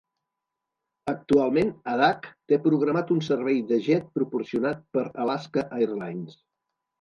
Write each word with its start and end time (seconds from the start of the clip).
Actualment 1.11 1.67
Adak 1.95 2.25
té 2.53 2.59
programat 2.63 3.13
un 3.17 3.21
servei 3.27 3.61
de 3.73 3.79
jet 3.89 4.09
proporcionat 4.17 4.83
per 4.97 5.05
Alaska 5.27 5.67
Airlines. 5.83 6.41